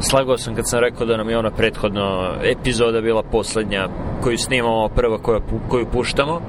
[0.00, 3.88] slagao sam kad sam rekao da nam je ona prethodna epizoda bila poslednja
[4.22, 6.40] koju snimamo, prva koju, koju puštamo.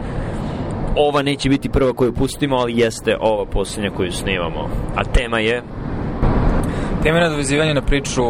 [0.96, 4.70] Ova neće biti prva koju pustimo, ali jeste ova poslednja koju snimamo.
[4.96, 5.64] A tema je...
[7.04, 8.23] Tema je nadvezivanje na priču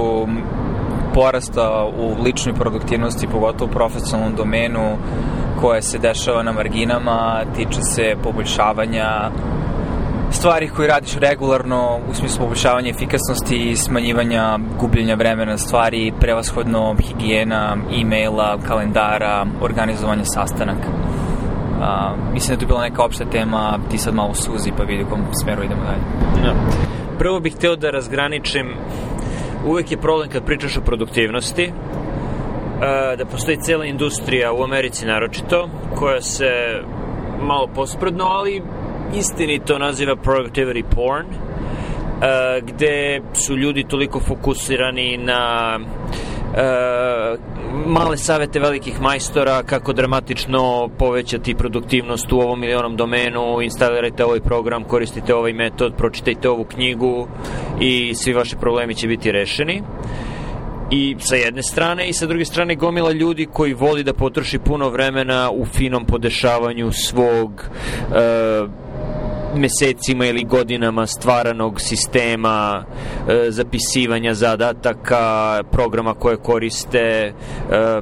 [1.13, 4.97] porasta u ličnoj produktivnosti, pogotovo u profesionalnom domenu,
[5.61, 9.31] koje se dešava na marginama, tiče se poboljšavanja
[10.32, 17.78] stvari koje radiš regularno u smislu poboljšavanja efikasnosti i smanjivanja gubljenja vremena stvari, prevashodno higijena,
[18.02, 20.88] e-maila, kalendara, organizovanja sastanaka.
[21.82, 25.04] A, mislim da je to bila neka opšta tema, ti sad malo suzi pa vidi
[25.04, 26.02] u kom smeru idemo dalje.
[26.36, 26.54] No.
[26.54, 26.54] Da.
[27.18, 28.68] Prvo bih hteo da razgraničim
[29.66, 31.71] uvek je problem kad pričaš o produktivnosti
[33.17, 36.50] da postoji cela industrija u Americi naročito koja se
[37.41, 38.61] malo pospredno, ali
[39.13, 47.39] istinito naziva productivity porn, uh, gde su ljudi toliko fokusirani na uh,
[47.85, 54.39] male savete velikih majstora kako dramatično povećati produktivnost u ovom ili onom domenu, instalirajte ovaj
[54.39, 57.27] program, koristite ovaj metod, pročitajte ovu knjigu
[57.79, 59.81] i svi vaši problemi će biti rešeni.
[60.91, 64.89] I sa jedne strane i sa druge strane gomila ljudi koji voli da potroši puno
[64.89, 67.63] vremena u finom podešavanju svog
[68.09, 68.69] uh,
[69.55, 72.86] mesecima ili godinama stvaranog sistema
[73.28, 77.33] e, zapisivanja zadataka, programa koje koriste e,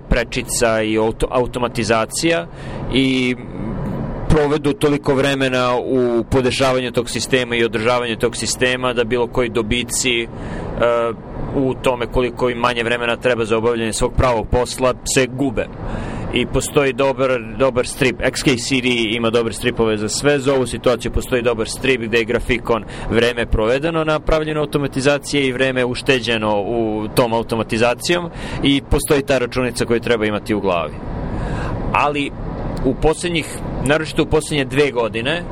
[0.09, 2.47] prečica i auto, automatizacija
[2.93, 3.35] i
[4.29, 10.21] provedu toliko vremena u podešavanju tog sistema i održavanju tog sistema da bilo koji dobici
[10.21, 10.27] e,
[11.55, 15.67] u tome koliko im manje vremena treba za obavljanje svog pravog posla se gube
[16.33, 18.19] i postoji dobar, dobar strip.
[18.19, 20.39] XKCD ima dobre stripove za sve.
[20.39, 25.51] Za ovu situaciju postoji dobar strip gde je grafikon vreme provedeno na pravljenu automatizacije i
[25.51, 28.29] vreme ušteđeno u tom automatizacijom
[28.63, 30.93] i postoji ta računica koju treba imati u glavi.
[31.93, 32.31] Ali
[32.85, 33.45] u poslednjih,
[33.85, 35.43] naročito u poslednje dve godine,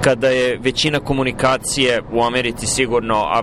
[0.00, 3.42] kada je većina komunikacije u Americi sigurno, a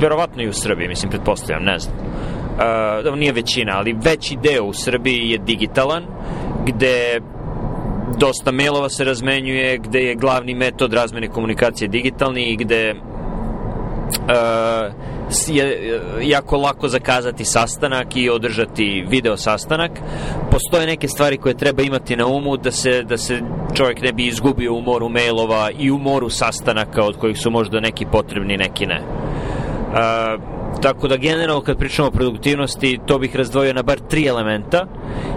[0.00, 1.96] verovatno i u Srbiji, mislim, pretpostavljam, ne znam,
[3.06, 6.04] uh, nije većina, ali veći deo u Srbiji je digitalan,
[6.66, 7.20] gde
[8.18, 14.92] dosta mailova se razmenjuje, gde je glavni metod razmene komunikacije digitalni i gde uh,
[15.48, 19.90] je jako lako zakazati sastanak i održati video sastanak.
[20.50, 23.40] Postoje neke stvari koje treba imati na umu da se, da se
[23.74, 27.80] čovjek ne bi izgubio u moru mailova i u moru sastanaka od kojih su možda
[27.80, 29.00] neki potrebni, neki ne.
[29.92, 30.51] Uh,
[30.82, 34.86] Tako da generalno kad pričamo o produktivnosti, to bih razdvojio na bar tri elementa.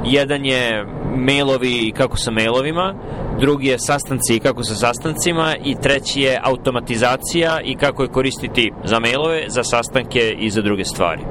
[0.05, 0.85] Jedan je
[1.15, 2.95] mailovi i kako sa mailovima,
[3.39, 8.71] drugi je sastanci i kako sa sastancima i treći je automatizacija i kako je koristiti
[8.83, 11.21] za mailove, za sastanke i za druge stvari.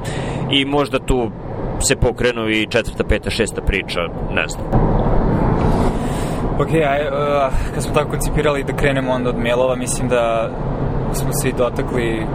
[0.50, 1.30] I možda tu
[1.80, 4.66] se pokrenu i četvrta, peta, šesta priča, ne znam.
[6.58, 10.50] Ok, aj, uh, kad smo tako koncipirali da krenemo onda od mailova, mislim da
[11.12, 12.26] smo se i dotakli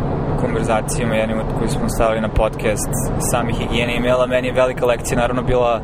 [0.42, 2.94] konverzacijama jednim od koji smo stavili na podcast
[3.32, 4.26] sami higijene e-maila.
[4.28, 5.82] Meni je velika lekcija naravno bila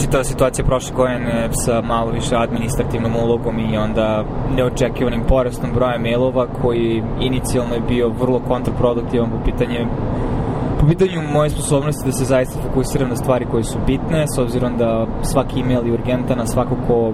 [0.00, 4.24] čitava situacija prošle godine sa malo više administrativnom ulogom i onda
[4.56, 9.86] neočekivanim porastom broja mailova koji inicijalno je bio vrlo kontraproduktivan po pitanje
[10.80, 14.76] po pitanju moje sposobnosti da se zaista fokusiram na stvari koje su bitne, s obzirom
[14.76, 17.12] da svaki email je urgentan, a svako ko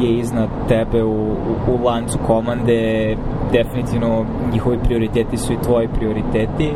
[0.00, 3.16] je iznad tebe u, u, u lancu komande,
[3.52, 6.72] definitivno njihovi prioriteti su i tvoji prioriteti.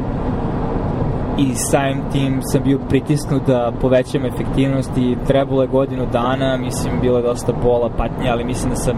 [1.39, 7.01] I samim tim sam bio pritisnut da povećam efektivnost i trebalo je godinu dana, mislim
[7.03, 8.97] bilo je dosta bola, patnje, ali mislim da sam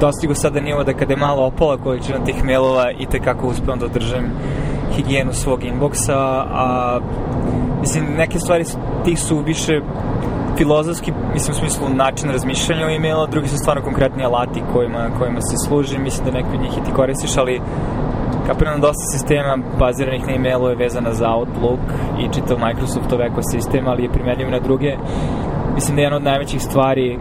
[0.00, 3.86] dostigo sada nivo da kada je malo opala količina tih mailova i tekako uspevam da
[3.86, 4.24] održam
[4.96, 6.98] higijenu svog inboxa, a
[7.80, 8.64] mislim neke stvari
[9.04, 9.80] tih su više
[10.56, 15.40] filozofski, mislim u smislu način razmišljanja o e-maila, drugi su stvarno konkretni alati kojima, kojima
[15.40, 17.60] se služi, mislim da neki od njih i ti koristiš, ali
[18.46, 21.80] kapiram dosta sistema baziranih na e-mailu je vezana za Outlook
[22.20, 24.96] i čitav Microsoftov ekosistem, ali je primenljiv na druge.
[25.74, 27.18] Mislim da je jedna od najvećih stvari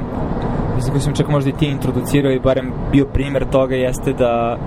[0.76, 4.58] mislim koji sam čak možda i ti introducirao i barem bio primer toga jeste da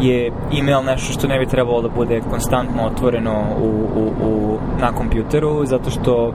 [0.00, 3.68] je email nešto što ne bi trebalo da bude konstantno otvoreno u,
[4.00, 6.34] u, u, na kompjuteru, zato što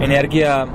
[0.00, 0.66] energija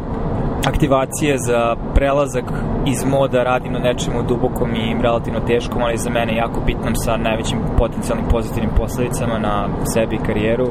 [0.67, 2.45] aktivacije za prelazak
[2.85, 7.17] iz moda radim na nečemu dubokom i relativno teškom, ali za mene jako bitnom sa
[7.17, 10.67] najvećim potencijalnim pozitivnim posledicama na sebi i karijeru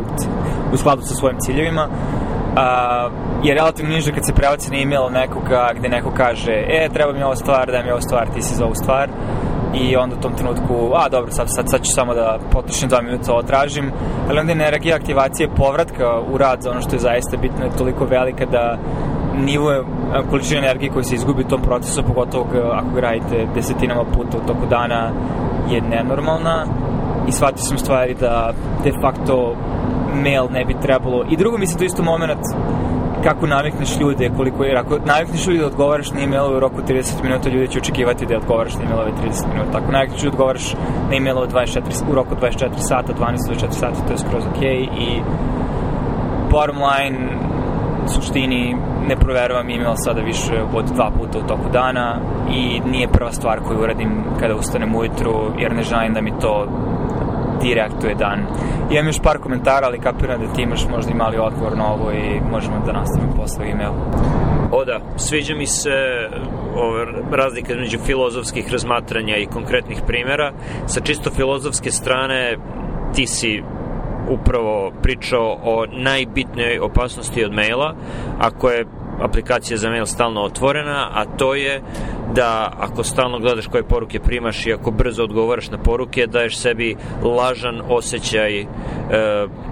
[0.73, 1.89] u skladu sa svojim ciljevima.
[2.57, 3.09] A,
[3.43, 7.23] je relativno niže kad se prebaci na e-mail nekoga gde neko kaže e, treba mi
[7.23, 9.09] ova stvar, daj mi ova stvar, ti si za ovu stvar.
[9.75, 13.03] I onda u tom trenutku, a dobro, sad, sad, sad ću samo da potrošim dva
[13.03, 13.93] minuta ovo tražim,
[14.29, 18.05] ali onda energija aktivacije povratka u rad za ono što je zaista bitno je toliko
[18.05, 18.79] velika da
[19.37, 19.85] nivo
[20.31, 24.47] količina energije koja se izgubi u tom procesu, pogotovo ako ga radite desetinama puta u
[24.47, 25.11] toku dana,
[25.71, 26.65] je nenormalna
[27.29, 28.53] i shvatio sam stvari da
[28.85, 29.55] de facto
[30.15, 31.25] mail ne bi trebalo.
[31.31, 32.41] I drugo, mislim, to isto moment
[33.23, 37.23] kako navikneš ljude, koliko je, ako navikneš ljude da odgovaraš na e-mailove u roku 30
[37.23, 39.79] minuta, ljudi će očekivati da odgovaraš na e-mailove 30 minuta.
[39.79, 40.75] Ako navikneš da odgovaraš
[41.11, 41.81] na e-mailove 24,
[42.11, 45.23] u roku 24 sata, 12 24 sata, to je skroz ok i
[46.51, 47.19] bottom line,
[48.07, 48.77] suštini
[49.09, 52.21] ne proveravam e-mail sada više od dva puta u toku dana
[52.51, 56.67] i nije prva stvar koju uradim kada ustanem ujutru jer ne želim da mi to
[57.63, 58.41] direktuje dan.
[58.91, 62.13] Imam još par komentara, ali kapiram da ti imaš možda i mali odgovor na ovo
[62.13, 63.93] i možemo da nastavimo posle e-mail.
[64.73, 65.91] O da, sviđa mi se
[66.77, 70.53] ove razlika među filozofskih razmatranja i konkretnih primjera.
[70.87, 72.57] Sa čisto filozofske strane
[73.15, 73.63] ti si
[74.29, 77.95] upravo pričao o najbitnijoj opasnosti od maila,
[78.39, 78.87] ako je
[79.21, 81.83] aplikacija za mail stalno otvorena, a to je
[82.35, 86.97] da ako stalno gledaš koje poruke primaš i ako brzo odgovaraš na poruke, daješ sebi
[87.23, 88.67] lažan osjećaj e,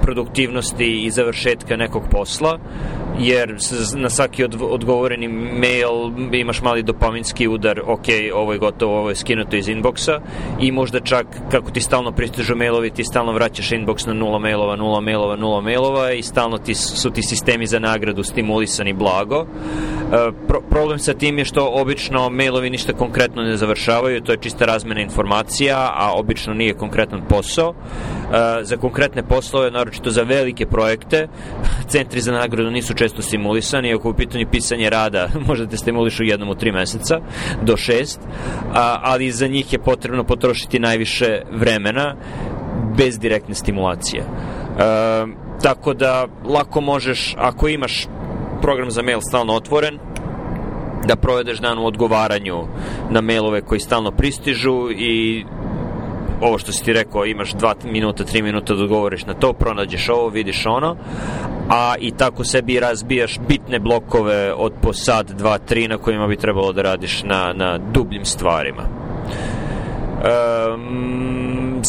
[0.03, 2.59] produktivnosti i završetka nekog posla,
[3.19, 3.57] jer
[3.97, 5.91] na svaki od, odgovoreni mail
[6.33, 10.21] imaš mali dopaminski udar, ok, ovo je gotovo, ovo je skinuto iz inboxa
[10.61, 14.77] i možda čak kako ti stalno pristižu mailovi, ti stalno vraćaš inbox na nula mailova,
[14.77, 19.41] nula mailova, nula mailova i stalno ti, su ti sistemi za nagradu stimulisani blago.
[19.41, 19.47] E,
[20.49, 24.65] pro, problem sa tim je što obično mailovi ništa konkretno ne završavaju, to je čista
[24.65, 27.75] razmena informacija, a obično nije konkretan posao.
[28.63, 31.29] Za konkretne poslove, naročito za velike projekte,
[31.93, 36.49] centri za nagradu nisu često stimulisani, ako u pitanju pisanje rada možda te stimulišu jednom
[36.49, 37.21] u tri meseca
[37.63, 38.21] do šest,
[39.03, 42.17] ali za njih je potrebno potrošiti najviše vremena
[42.97, 44.25] bez direktne stimulacije.
[45.63, 48.07] Tako da lako možeš, ako imaš
[48.63, 49.99] program za mail stalno otvoren,
[51.07, 52.67] da provedeš dan u odgovaranju
[53.11, 55.45] na mailove koji stalno pristižu i
[56.41, 60.09] ovo što si ti rekao, imaš 2 minuta, 3 minuta da odgovoriš na to, pronađeš
[60.09, 60.97] ovo, vidiš ono,
[61.69, 66.37] a i tako sebi razbijaš bitne blokove od po sat, 2, 3 na kojima bi
[66.37, 68.83] trebalo da radiš na, na dubljim stvarima.
[70.21, 71.30] Um,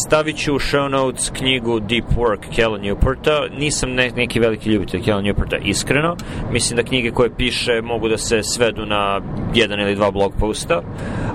[0.06, 3.58] stavit ću u show notes knjigu Deep Work Cal Newporta.
[3.58, 6.16] Nisam ne, neki veliki ljubitelj Cal Newporta, iskreno.
[6.52, 9.20] Mislim da knjige koje piše mogu da se svedu na
[9.54, 10.82] jedan ili dva blog posta,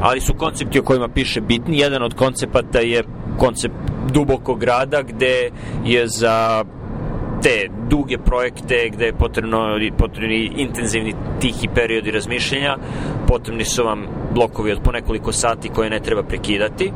[0.01, 1.79] ali su koncepti o kojima piše bitni.
[1.79, 3.03] Jedan od koncepata je
[3.37, 3.75] koncept
[4.13, 5.49] dubokog rada gde
[5.85, 6.63] je za
[7.43, 12.77] te duge projekte gde je potrebno, potrebni intenzivni tihi periodi razmišljenja,
[13.27, 16.91] potrebni su vam blokovi od po nekoliko sati koje ne treba prekidati.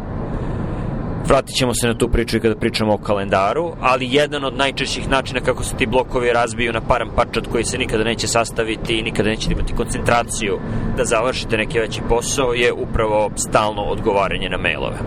[1.28, 5.10] Vratit ćemo se na tu priču i kada pričamo o kalendaru, ali jedan od najčešćih
[5.10, 9.04] načina kako se ti blokovi razbiju na param parčat koji se nikada neće sastaviti i
[9.04, 10.60] nikada nećete imati koncentraciju
[10.98, 14.98] da završite neki veći posao je upravo stalno odgovaranje na mailove.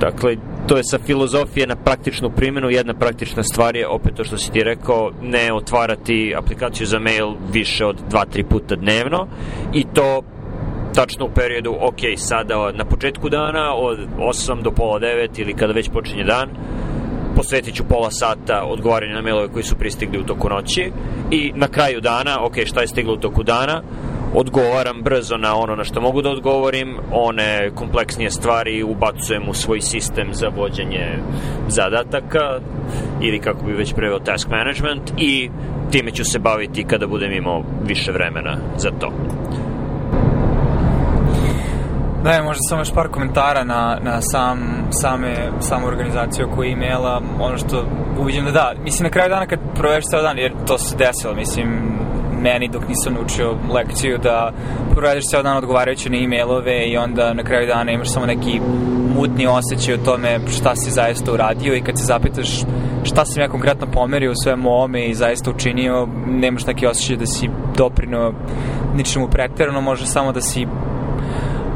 [0.00, 0.36] Dakle,
[0.66, 2.70] to je sa filozofije na praktičnu primjenu.
[2.70, 7.34] Jedna praktična stvar je, opet to što si ti rekao, ne otvarati aplikaciju za mail
[7.52, 9.26] više od 2-3 puta dnevno
[9.74, 10.22] i to
[10.94, 15.72] tačno u periodu, ok, sada na početku dana od 8 do pola 9 ili kada
[15.72, 16.48] već počinje dan,
[17.36, 20.92] posvetit ću pola sata odgovaranju na mailove koji su pristigli u toku noći
[21.30, 23.82] i na kraju dana, ok, šta je stiglo u toku dana,
[24.34, 29.80] odgovaram brzo na ono na što mogu da odgovorim, one kompleksnije stvari ubacujem u svoj
[29.80, 31.18] sistem za vođenje
[31.68, 32.60] zadataka
[33.22, 35.50] ili kako bi već preveo task management i
[35.90, 39.12] time ću se baviti kada budem imao više vremena za to.
[42.24, 44.58] Da, možda samo još par komentara na, na sam,
[44.90, 47.84] same, samu organizaciju oko e-maila, ono što
[48.18, 51.34] uviđam da da, mislim na kraju dana kad proveš ceo dan, jer to se desilo,
[51.34, 51.68] mislim,
[52.42, 54.52] meni dok nisam naučio lekciju da
[54.94, 58.60] provedeš ceo dan odgovarajući na e-mailove i onda na kraju dana imaš samo neki
[59.16, 62.48] mutni osjećaj o tome šta si zaista uradio i kad se zapitaš
[63.02, 67.26] šta sam ja konkretno pomerio u svemu ovome i zaista učinio, nemaš neki osjećaj da
[67.26, 68.32] si doprino
[68.96, 70.66] ničemu pretjerano, može samo da si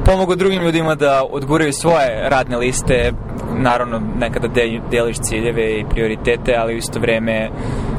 [0.05, 3.13] pomogao drugim ljudima da odguraju svoje radne liste,
[3.57, 4.49] naravno nekada
[4.91, 7.51] deliš ciljeve i prioritete, ali u isto vreme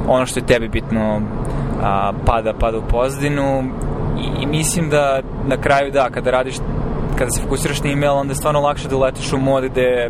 [0.08, 1.22] ono što je tebi bitno
[1.82, 3.64] a, pada, pada u pozdinu
[4.20, 6.56] i, i mislim da na kraju da, kada radiš
[7.18, 10.10] kada se fokusiraš na email, onda je stvarno lakše da uletiš u mod gde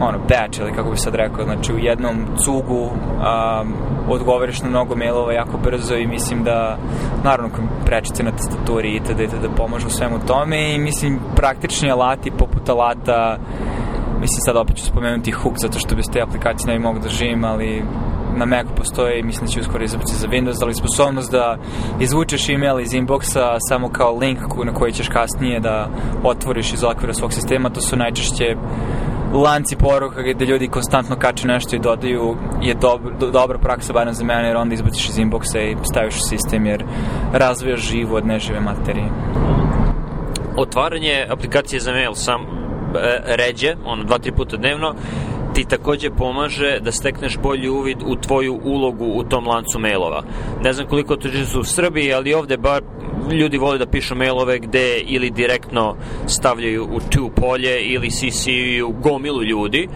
[0.00, 3.72] ono, batch ili kako bi sad rekao, znači u jednom cugu um,
[4.08, 6.78] odgovoriš na mnogo mailova jako brzo i mislim da
[7.24, 7.50] naravno
[7.84, 9.20] prečice na tastaturi itd.
[9.20, 9.46] itd.
[9.56, 13.38] pomažu u svemu tome i mislim praktični alati poput alata
[14.20, 17.08] mislim sad opet ću spomenuti Hook zato što bez te aplikacije ne bi mogu da
[17.08, 17.82] živim, ali
[18.36, 21.58] na Macu postoji, mislim da će uskoro izabrati za Windows, ali sposobnost da
[22.00, 25.88] izvučeš email iz inboxa samo kao link na koji ćeš kasnije da
[26.24, 28.56] otvoriš iz okvira svog sistema, to su najčešće
[29.40, 34.14] lanci poruka gde ljudi konstantno kače nešto i dodaju je dobro, do, dobra praksa barem
[34.14, 36.84] za mene jer onda izbaciš iz inboxa i staviš u sistem jer
[37.32, 39.08] razvijaš živu od nežive materije.
[40.56, 42.46] Otvaranje aplikacije za mail sam e,
[43.36, 44.94] ređe, ono dva, tri puta dnevno,
[45.54, 50.22] ti takođe pomaže da stekneš bolji uvid u tvoju ulogu u tom lancu mailova.
[50.62, 52.82] Ne znam koliko to su u Srbiji, ali ovde bar
[53.32, 59.42] ljudi vole da pišu mailove gde ili direktno stavljaju u tu polje ili CC-u gomilu
[59.42, 59.88] ljudi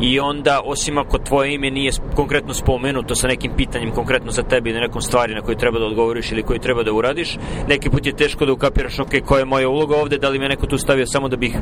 [0.00, 4.70] i onda, osim ako tvoje ime nije konkretno spomenuto sa nekim pitanjem konkretno za tebi
[4.70, 7.38] ili nekom stvari na koju treba da odgovoriš ili koju treba da uradiš,
[7.68, 10.48] neki put je teško da ukapiraš, ok, koja je moja uloga ovde, da li me
[10.48, 11.56] neko tu stavio samo da bih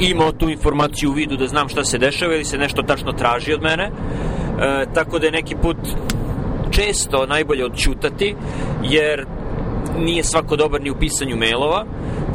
[0.00, 3.52] imao tu informaciju u vidu da znam šta se dešava ili se nešto tačno traži
[3.52, 3.84] od mene.
[3.84, 5.76] E, tako da je neki put
[6.70, 8.34] često najbolje odćutati,
[8.82, 9.26] jer
[9.98, 11.84] nije svako dobar ni u pisanju mailova,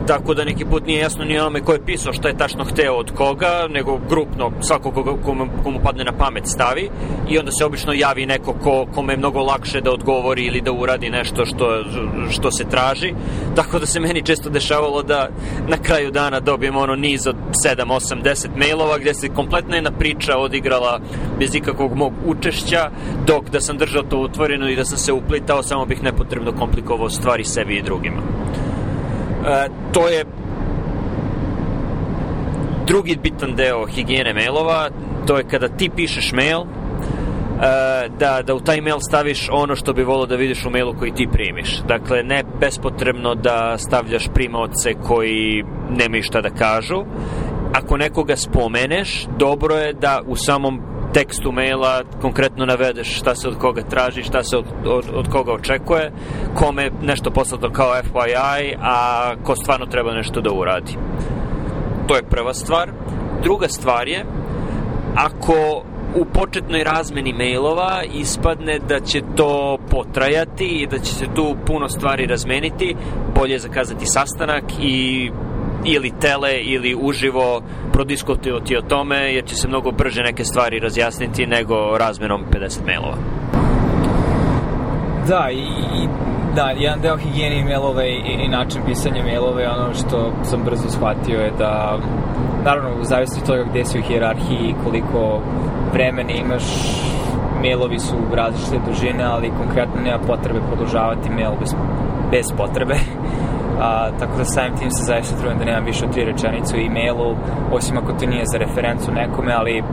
[0.10, 2.94] tako da neki put nije jasno ni onome ko je pisao šta je tačno hteo
[2.94, 6.90] od koga, nego grupno svako koga, komu, komu padne na pamet stavi
[7.30, 10.72] i onda se obično javi neko ko, kome je mnogo lakše da odgovori ili da
[10.72, 11.84] uradi nešto što,
[12.30, 13.14] što se traži,
[13.56, 15.30] tako da se meni često dešavalo da
[15.68, 17.36] na kraju dana dobijem ono niz od
[17.66, 21.00] 7, 8, 10 mailova gde se kompletna jedna priča odigrala
[21.40, 22.90] bez ikakvog mog učešća,
[23.28, 27.10] dok da sam držao to otvoreno i da sam se uplitao, samo bih nepotrebno komplikovao
[27.10, 28.22] stvari sebi i drugima.
[29.46, 30.26] E, to je
[32.88, 34.90] drugi bitan deo higijene mailova,
[35.28, 36.66] to je kada ti pišeš mail, e,
[38.20, 41.12] da, da u taj mail staviš ono što bi volio da vidiš u mailu koji
[41.12, 41.82] ti primiš.
[41.88, 47.04] Dakle, ne bespotrebno da stavljaš primaoce koji nemaju šta da kažu.
[47.74, 50.82] Ako nekoga spomeneš, dobro je da u samom
[51.14, 55.54] tekstu maila konkretno navedeš šta se od koga traži, šta se od, od, od koga
[55.54, 56.12] očekuje,
[56.54, 60.98] kome nešto poslato kao FYI, a ko stvarno treba nešto da uradi.
[62.08, 62.92] To je prva stvar.
[63.44, 64.26] Druga stvar je,
[65.16, 65.84] ako
[66.16, 71.90] u početnoj razmeni mailova ispadne da će to potrajati i da će se tu puno
[71.90, 72.96] stvari razmeniti,
[73.36, 75.32] bolje je zakazati sastanak i
[75.86, 77.62] ili tele ili uživo
[77.94, 83.18] prodiskutovati o tome jer će se mnogo brže neke stvari razjasniti nego razmenom 50 mailova.
[85.28, 85.58] Da, i,
[86.04, 86.08] i
[86.56, 91.40] da, jedan deo higijene mailove i, i način pisanja mailove, ono što sam brzo shvatio
[91.40, 92.00] je da
[92.66, 95.42] naravno, u zavisnosti toga gde si u hijerarhiji, koliko
[95.94, 96.64] vremena imaš,
[97.62, 101.76] mailovi su različite dužine, ali konkretno nema potrebe produžavati mail bez,
[102.32, 102.96] bez potrebe.
[103.80, 106.80] A, tako da samim tim se zaista trudim da nemam više od tri rečenice u
[106.80, 107.36] e-mailu,
[107.72, 109.84] osim ako to nije za referencu nekome, ali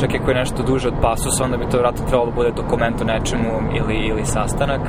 [0.00, 3.00] čak ako je nešto duže od pasusa, onda bi to vratno trebalo da bude dokument
[3.00, 4.80] o nečemu ili, ili sastanak.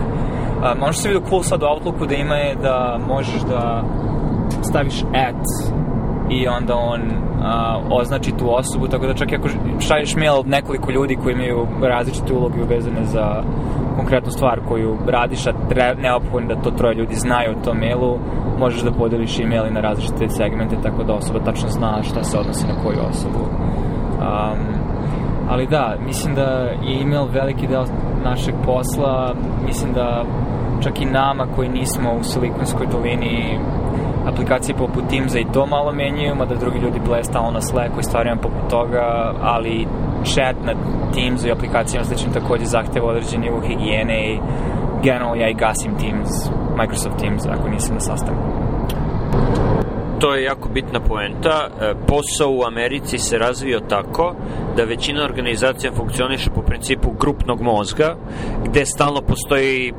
[0.64, 3.84] A, ono što se vidio cool sad u Outlooku da ima je da možeš da
[4.62, 5.46] staviš at
[6.30, 7.02] i onda on
[7.44, 9.48] a, označi tu osobu, tako da čak ako
[9.80, 13.44] šalješ mail nekoliko ljudi koji imaju različite uloge uvezane za
[13.96, 15.52] konkretnu stvar koju radiš, a
[15.98, 18.20] neophodno da to troje ljudi znaju o tom mailu,
[18.60, 22.68] možeš da podeliš e-maili na različite segmente, tako da osoba tačno zna šta se odnosi
[22.68, 23.40] na koju osobu.
[23.40, 24.60] Um,
[25.50, 27.86] ali da, mislim da je e-mail veliki deo
[28.24, 30.24] našeg posla, mislim da
[30.84, 33.60] čak i nama koji nismo u Silikonskoj dolini
[34.28, 38.04] aplikacije poput Teamsa i to malo menjaju, mada drugi ljudi play stalno na Slacku i
[38.04, 39.88] stvarima poput toga, ali
[40.26, 40.74] chat na
[41.14, 44.40] Teamsu i aplikacijama sličnim takođe zahteva određen nivu higijene i
[45.04, 46.30] generalno ja i gasim Teams,
[46.78, 48.62] Microsoft Teams ako nisam na sastanku.
[50.20, 51.68] To je jako bitna poenta.
[51.82, 54.36] E, posao u Americi se razvio tako
[54.78, 58.16] da većina organizacija funkcioniše po principu grupnog mozga,
[58.66, 59.94] gde stalno postoji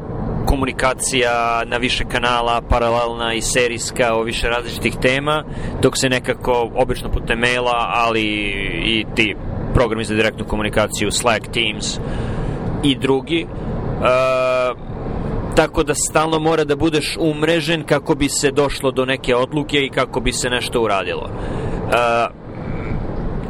[0.47, 5.45] komunikacija na više kanala, paralelna i serijska o više različitih tema,
[5.83, 8.23] dok se nekako, obično putem maila, ali
[8.85, 9.37] i ti
[9.75, 11.99] programi za direktnu komunikaciju, Slack, Teams
[12.83, 14.79] i drugi, uh,
[15.55, 19.91] tako da stalno mora da budeš umrežen kako bi se došlo do neke odluke i
[19.91, 21.23] kako bi se nešto uradilo.
[21.23, 22.43] Uh,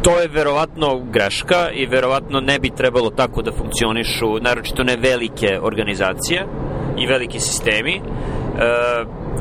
[0.03, 5.61] to je verovatno greška i verovatno ne bi trebalo tako da funkcionišu, naročito ne velike
[5.63, 6.47] organizacije
[6.99, 7.95] i veliki sistemi.
[7.95, 8.01] E,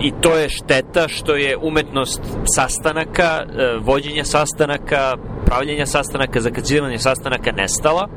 [0.02, 2.22] I to je šteta što je umetnost
[2.56, 5.16] sastanaka, e, vođenja sastanaka,
[5.52, 8.08] pravljenja sastanaka, zakazivanja sastanaka nestala.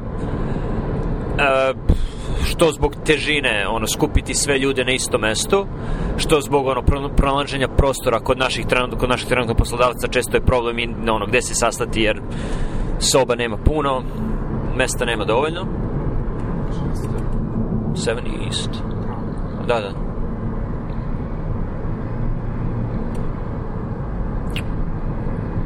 [1.38, 1.74] E,
[2.44, 5.66] što zbog težine, ono, skupiti sve ljude na isto mesto,
[6.16, 6.82] što zbog ono,
[7.16, 11.42] pronalaženja prostora kod naših trenutno, kod naših trenutno poslodavaca često je problem i ono, gde
[11.42, 12.20] se sastati jer
[12.98, 14.02] soba nema puno,
[14.76, 15.66] mesta nema dovoljno.
[17.94, 18.70] 7 East.
[19.66, 19.90] Da, da.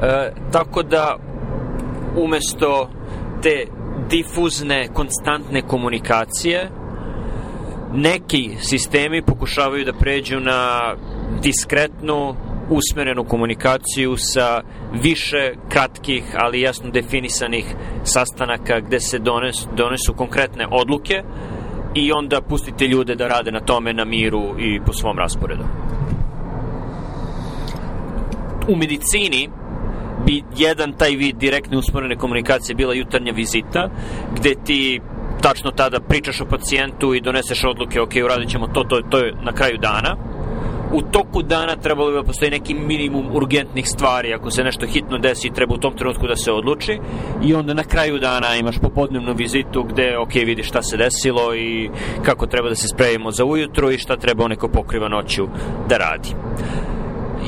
[0.03, 1.17] E, tako da
[2.25, 2.91] umesto
[3.43, 3.67] te
[4.09, 6.71] difuzne, konstantne komunikacije
[7.93, 10.95] neki sistemi pokušavaju da pređu na
[11.43, 12.35] diskretnu,
[12.71, 14.63] usmerenu komunikaciju sa
[15.03, 17.65] više kratkih, ali jasno definisanih
[18.05, 21.23] sastanaka gde se donesu, donesu konkretne odluke
[21.95, 25.65] i onda pustite ljude da rade na tome na miru i po svom rasporedu.
[28.69, 29.49] U medicini
[30.29, 33.89] bi jedan taj vid direktne usporene komunikacije bila jutarnja vizita,
[34.37, 35.01] gde ti
[35.43, 39.35] tačno tada pričaš o pacijentu i doneseš odluke, ok, uradit ćemo to, to, to je
[39.43, 40.17] na kraju dana.
[40.93, 45.19] U toku dana trebalo bi da postoji neki minimum urgentnih stvari, ako se nešto hitno
[45.19, 46.99] desi, treba u tom trenutku da se odluči
[47.45, 51.91] i onda na kraju dana imaš popodnevnu vizitu gde, ok, vidiš šta se desilo i
[52.23, 55.49] kako treba da se spremimo za ujutru i šta treba onaj ko pokriva noću
[55.89, 56.29] da radi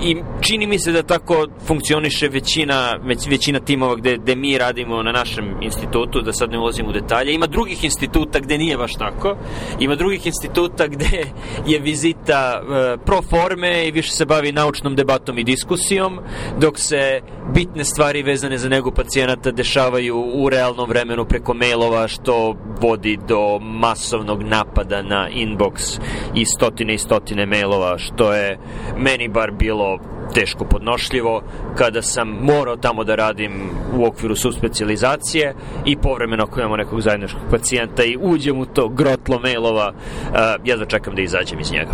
[0.03, 5.03] i čini mi se da tako funkcioniše većina, već, većina timova gde, gde mi radimo
[5.03, 7.35] na našem institutu, da sad ne ulazim u detalje.
[7.35, 9.37] Ima drugih instituta gde nije baš tako.
[9.81, 11.25] Ima drugih instituta gde
[11.67, 16.19] je vizita uh, pro forme i više se bavi naučnom debatom i diskusijom,
[16.61, 17.21] dok se
[17.55, 23.59] bitne stvari vezane za nego pacijenata dešavaju u realnom vremenu preko mailova, što vodi do
[23.59, 26.01] masovnog napada na inbox
[26.35, 28.59] i stotine i stotine mailova, što je
[28.97, 29.90] meni bar bilo
[30.35, 31.43] teško podnošljivo
[31.79, 33.53] kada sam morao tamo da radim
[33.99, 39.39] u okviru subspecializacije i povremeno ako imamo nekog zajedničkog pacijenta i uđem u to grotlo
[39.39, 41.91] mailova, uh, jedva čekam da izađem iz njega.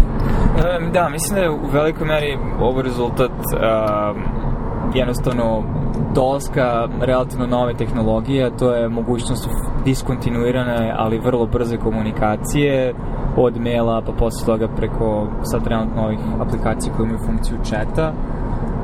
[0.92, 4.16] Da, mislim da je u velikoj meri ovo rezultat uh,
[4.94, 5.64] jednostavno
[6.14, 9.48] dolaska relativno nove tehnologije, to je mogućnost
[9.84, 12.94] diskontinuirane, ali vrlo brze komunikacije
[13.36, 18.12] od maila, pa posle toga preko sad trenutno ovih aplikacija koje imaju funkciju četa,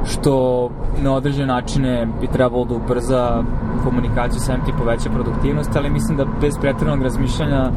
[0.04, 0.68] što
[1.02, 3.42] na određene načine bi trebalo da ubrza
[3.84, 7.70] komunikaciju, samim ti poveća produktivnost, ali mislim da bez pretrednog razmišljanja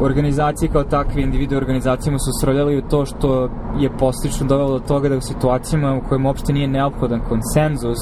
[0.00, 5.08] organizacije kao takve, individu organizacijama su sroljali u to što je postično dovelo do toga
[5.08, 7.98] da u situacijama u kojima uopšte nije neophodan konsenzus,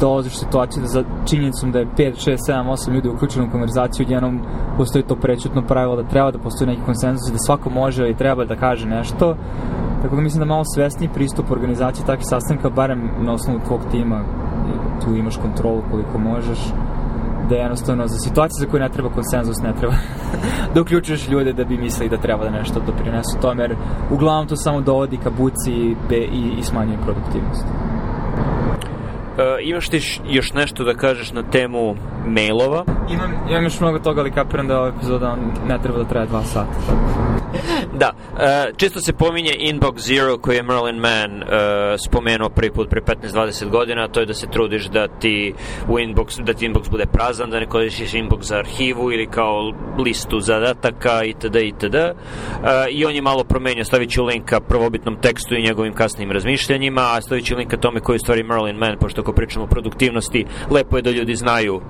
[0.00, 3.50] dolaziš u situaciju da za činjenicom da je 5, 6, 7, 8 ljudi uključeno u
[3.50, 4.40] konverzaciju, jednom
[4.76, 8.16] postoji to prečutno pravilo da treba da postoji neki konsenzus i da svako može i
[8.16, 9.36] treba da kaže nešto.
[10.02, 14.24] Tako da mislim da malo svesni pristup organizaciji takvih sastanka, barem na osnovu tvog tima,
[15.04, 16.58] tu imaš kontrolu koliko možeš,
[17.48, 19.94] da je jednostavno za situacije za koje ne treba konsenzus, ne treba
[20.74, 23.76] da uključuješ ljude da bi mislili da treba da nešto doprinesu tome, jer
[24.10, 27.66] uglavnom to samo dovodi ka buci i, i, i smanjuje produktivnost.
[27.66, 31.94] Uh, imaš ti još nešto da kažeš na temu
[32.26, 32.84] mailova?
[33.10, 35.36] Imam, imam još mnogo toga, ali kapiram da ova epizoda
[35.68, 36.78] ne treba da traje dva sata.
[38.00, 41.48] da, uh, često se pominje Inbox Zero koji je Merlin Mann uh,
[42.06, 45.54] spomenuo prvi put pre 15-20 godina, to je da se trudiš da ti
[45.88, 49.72] u inbox, da ti inbox bude prazan, da ne koristiš inbox za arhivu ili kao
[49.98, 51.56] listu zadataka itd.
[51.56, 51.94] itd.
[51.94, 57.02] Uh, I on je malo promenio, stavit ću linka prvobitnom tekstu i njegovim kasnim razmišljanjima,
[57.14, 60.96] a stavit ću linka tome koji stvari Merlin Mann, pošto ako pričamo o produktivnosti, lepo
[60.96, 61.82] je da ljudi znaju uh,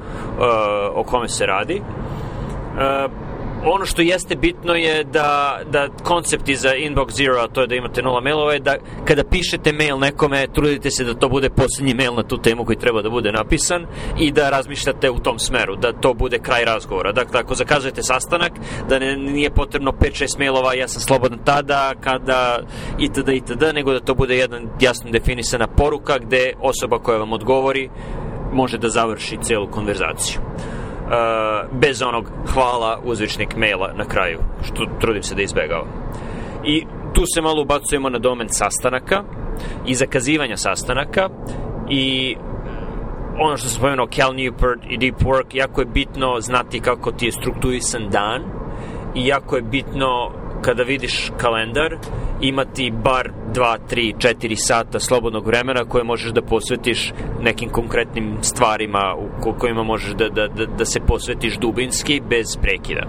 [0.95, 1.81] o kome se radi.
[1.81, 3.29] Uh,
[3.65, 7.75] ono što jeste bitno je da, da koncept iza Inbox Zero, a to je da
[7.75, 11.95] imate nula mailova, je da kada pišete mail nekome, trudite se da to bude poslednji
[11.95, 13.87] mail na tu temu koji treba da bude napisan
[14.19, 17.13] i da razmišljate u tom smeru, da to bude kraj razgovora.
[17.13, 18.53] Dakle, ako zakazujete sastanak,
[18.89, 22.59] da ne, nije potrebno 5-6 mailova, ja sam slobodan tada, kada,
[22.99, 27.91] itd., itd., nego da to bude jedna jasno definisana poruka gde osoba koja vam odgovori
[28.53, 30.41] može da završi celu konverzaciju.
[31.09, 35.89] Uh, bez onog hvala uzvičnik maila na kraju, što trudim se da izbegavam.
[36.65, 39.23] I tu se malo ubacujemo na domen sastanaka
[39.87, 41.29] i zakazivanja sastanaka
[41.91, 42.37] i
[43.39, 47.27] ono što sam spomenuo, Cal Newport i Deep Work, jako je bitno znati kako ti
[47.27, 48.43] je strukturisan dan
[49.15, 51.97] i jako je bitno kada vidiš kalendar
[52.41, 59.15] imati bar 2, 3, 4 sata slobodnog vremena koje možeš da posvetiš nekim konkretnim stvarima
[59.47, 63.07] u kojima možeš da, da, da, da se posvetiš dubinski bez prekida.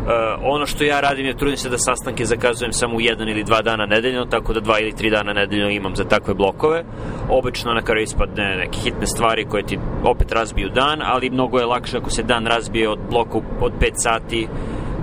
[0.00, 0.06] Uh,
[0.42, 3.62] ono što ja radim je trudim se da sastanke zakazujem samo u jedan ili dva
[3.62, 6.84] dana nedeljno, tako da dva ili tri dana nedeljno imam za takve blokove.
[7.28, 11.66] Obično na kraju ispadne neke hitne stvari koje ti opet razbiju dan, ali mnogo je
[11.66, 14.48] lakše ako se dan razbije od bloka od 5 sati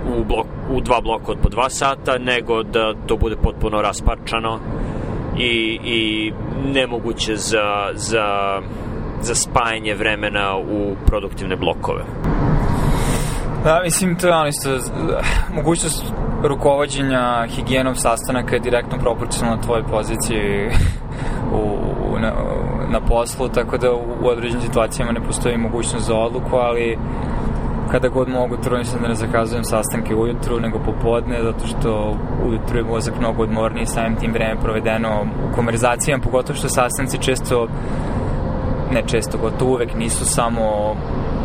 [0.07, 4.59] u, blok, u dva bloka od po dva sata, nego da to bude potpuno rasparčano
[5.37, 6.31] i, i
[6.73, 8.59] nemoguće za, za,
[9.21, 12.03] za spajanje vremena u produktivne blokove.
[13.63, 14.69] Da, mislim, to je ono isto,
[15.53, 20.69] mogućnost rukovodđenja higijenom sastanaka je direktno proporcionalna tvojoj poziciji
[21.53, 22.33] u, na,
[22.89, 26.97] na poslu, tako da u određenim situacijama ne postoji mogućnost za odluku, ali
[27.87, 32.77] kada god mogu, trudim se da ne zakazujem sastanke ujutru, nego popodne, zato što ujutru
[32.77, 37.67] je mozak mnogo odmorniji, samim tim vreme provedeno u konverzacijama, pogotovo što sastanci često
[38.91, 40.95] ne često, gotovo uvek nisu samo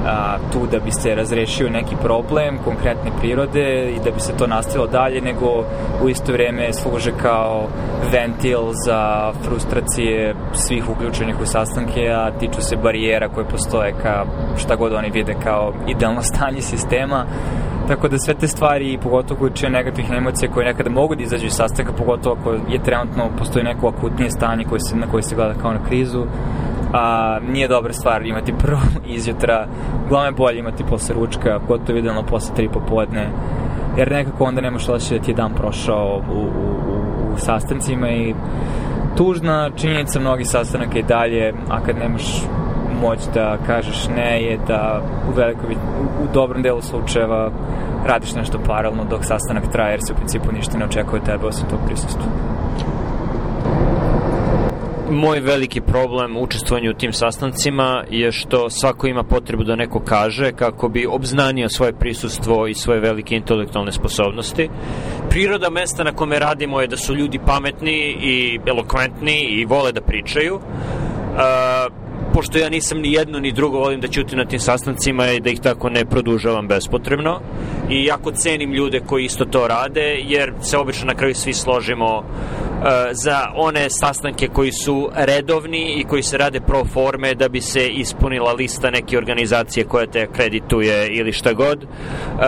[0.07, 4.47] a, tu da bi se razrešio neki problem konkretne prirode i da bi se to
[4.47, 5.65] nastavilo dalje, nego
[6.05, 7.67] u isto vreme služe kao
[8.13, 14.25] ventil za frustracije svih uključenih u sastanke, a tiču se barijera koje postoje ka
[14.57, 17.27] šta god oni vide kao idealno stanje sistema.
[17.89, 21.47] Tako da sve te stvari, pogotovo koje čuje negativnih emocija koje nekada mogu da izađu
[21.47, 25.35] iz sastanka, pogotovo ako je trenutno postoji neko akutnije stanje koje se, na koje se
[25.35, 26.25] gleda kao na krizu,
[26.93, 28.81] a, nije dobra stvar imati prvo
[29.17, 29.67] izjutra,
[30.05, 33.29] uglavnom je bolje imati posle ručka, gotovo idealno posle tri popodne,
[33.97, 38.11] jer nekako onda nemaš osjećaj da ti je dan prošao u, u, u, u sastancima
[38.11, 38.35] i
[39.17, 42.43] tužna činjenica mnogih sastanaka i dalje, a kad nemaš
[43.03, 47.51] moć da kažeš ne je da u velikoj, u, u dobrom delu slučajeva
[48.07, 51.47] radiš nešto paralelno dok sastanak traje jer se u principu ništa ne očekuje od tebe
[51.47, 52.52] osim tog prisustva
[55.13, 60.53] moj veliki problem učestvovanju u tim sastancima je što svako ima potrebu da neko kaže
[60.53, 64.69] kako bi obznanio svoje prisustvo i svoje velike intelektualne sposobnosti.
[65.31, 70.01] Priroda mesta na kome radimo je da su ljudi pametni i elokventni i vole da
[70.01, 70.55] pričaju.
[70.55, 70.63] Uh,
[72.35, 75.51] pošto ja nisam ni jedno ni drugo, volim da ćutim na tim sastancima i da
[75.51, 77.41] ih tako ne produžavam bespotrebno.
[77.91, 82.25] I jako cenim ljude koji isto to rade, jer se obično na kraju svi složimo
[83.13, 87.89] za one sastanke koji su redovni i koji se rade pro forme da bi se
[87.89, 91.83] ispunila lista neke organizacije koja te akredituje ili šta god.
[91.83, 92.43] Uh,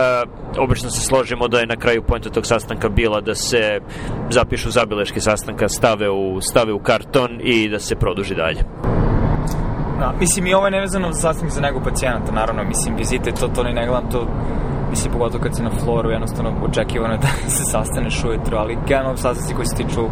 [0.57, 3.79] obično se složimo da je na kraju pojenta tog sastanka bila da se
[4.29, 8.63] zapišu zabileške sastanka, stave u, stave u karton i da se produži dalje.
[9.99, 13.47] Da, mislim i ovo je nevezano za sastanak za nego pacijenta, naravno, mislim, vizite, to,
[13.47, 14.27] to ne ne gledam, to
[14.95, 17.27] mislim, pogotovo kad si na floru, jednostavno očekivano da
[17.57, 20.03] se sastaneš ujutro, ali generalno sastanci koji se tiču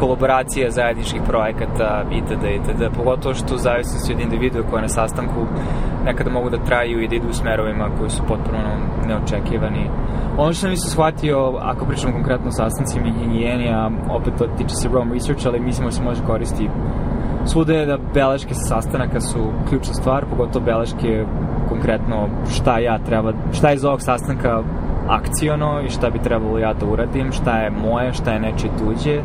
[0.00, 5.40] kolaboracije, zajedničkih projekata, itd., itd., pogotovo što zavisnosti od individua koja na sastanku
[6.04, 8.58] nekada mogu da traju i da idu u smerovima koji su potpuno
[9.08, 9.90] neočekivani.
[10.38, 14.46] Ono što sam isto shvatio, ako pričamo konkretno o sastancima i higijeni, a opet to
[14.58, 16.70] tiče se Rome Research, ali mislimo da se može koristiti
[17.46, 21.24] Svuda je da beleške sa sastanaka su ključna stvar, pogotovo beleške
[21.68, 24.62] konkretno šta ja treba, šta je iz ovog sastanka
[25.08, 29.22] akciono i šta bi trebalo ja da uradim, šta je moje, šta je nečije tuđe,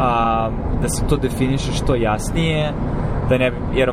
[0.00, 0.50] a,
[0.82, 2.72] da se to definiše što jasnije,
[3.28, 3.92] da ne, jer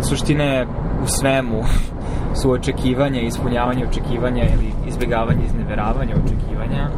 [0.00, 0.66] suštine
[1.02, 1.62] u svemu
[2.42, 6.88] su očekivanja, ispunjavanje očekivanja ili izbjegavanje, izneveravanje očekivanja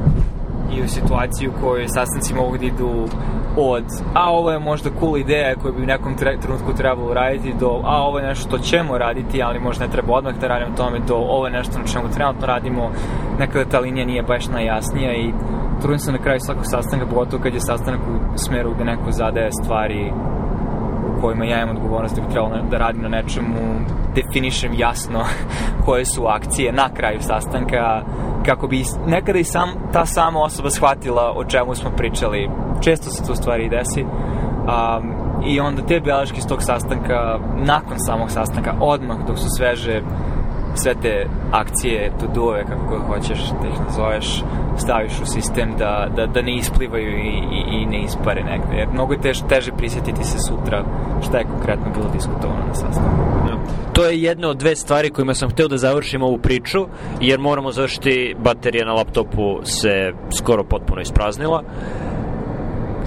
[0.76, 3.08] i u situaciji u kojoj sastanci mogu da idu
[3.56, 3.84] od
[4.14, 8.02] a ovo je možda cool ideja koju bi u nekom trenutku trebalo raditi do a
[8.02, 11.14] ovo je nešto što ćemo raditi ali možda ne treba odmah da radimo tome do
[11.14, 12.90] ovo je nešto na čemu trenutno radimo.
[13.38, 15.32] Nekada ta linija nije baš najjasnija i
[15.80, 19.50] trudim se na kraju svakog sastanka pogotovo kad je sastanak u smeru gde neko zadaje
[19.62, 20.12] stvari
[21.20, 23.56] kojima ja imam odgovornost da bi trebalo da radim na nečemu
[24.14, 25.24] definišem jasno
[25.84, 28.02] koje su akcije na kraju sastanka
[28.46, 32.50] kako bi nekada i sam, ta sama osoba shvatila o čemu smo pričali.
[32.80, 34.02] Često se to stvari i desi.
[34.02, 40.02] Um, I onda te beleške iz tog sastanka, nakon samog sastanka, odmah dok su sveže,
[40.82, 44.42] sve te akcije, to dove, kako god hoćeš da ih nazoveš,
[44.76, 48.76] staviš u sistem da, da, da ne isplivaju i, i, i ne ispare negde.
[48.76, 50.84] Jer mnogo je tež, teže prisjetiti se sutra
[51.28, 53.10] šta je konkretno bilo diskutovano na sastanku.
[53.48, 53.56] Ja.
[53.92, 56.86] To je jedna od dve stvari kojima sam hteo da završim ovu priču,
[57.20, 61.62] jer moramo završiti baterija na laptopu se skoro potpuno ispraznila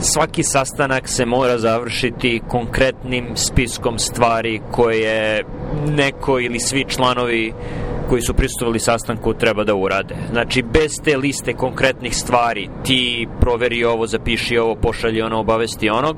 [0.02, 5.44] svaki sastanak se mora završiti konkretnim spiskom stvari koje
[5.88, 7.54] neko ili svi članovi
[8.10, 10.16] koji su prisustovali sastanku treba da urade.
[10.32, 16.18] Znači, bez te liste konkretnih stvari, ti proveri ovo, zapiši ovo, pošalji ono, obavesti onog,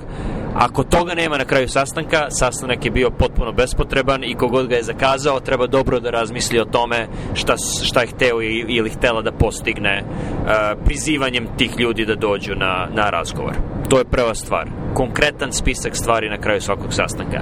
[0.53, 4.83] Ako toga nema na kraju sastanka, sastanak je bio potpuno bespotreban i kogod ga je
[4.83, 10.03] zakazao treba dobro da razmisli o tome šta, šta je hteo ili htela da postigne
[10.03, 10.49] uh,
[10.85, 13.53] prizivanjem tih ljudi da dođu na, na razgovor.
[13.89, 14.69] To je prva stvar.
[14.93, 17.41] Konkretan spisak stvari na kraju svakog sastanka.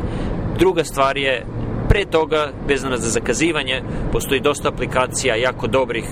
[0.59, 1.45] Druga stvar je
[1.91, 6.05] pre toga, vezana za zakazivanje, postoji dosta aplikacija jako dobrih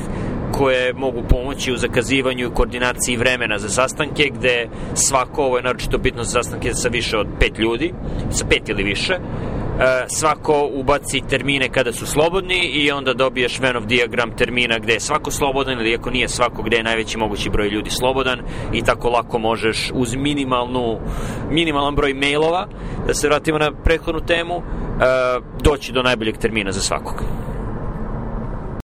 [0.52, 5.98] koje mogu pomoći u zakazivanju i koordinaciji vremena za sastanke, gde svako, ovo je naročito
[5.98, 7.94] bitno za sastanke sa više od pet ljudi,
[8.32, 9.20] sa pet ili više,
[10.08, 15.00] svako ubaci termine kada su slobodni i onda dobiješ Venn of diagram termina gde je
[15.00, 18.40] svako slobodan ili ako nije svako gde je najveći mogući broj ljudi slobodan
[18.74, 21.00] i tako lako možeš uz minimalnu,
[21.52, 22.68] minimalan broj mailova,
[23.08, 24.62] da se vratimo na prethodnu temu, e,
[25.64, 27.24] doći do najboljeg termina za svakog.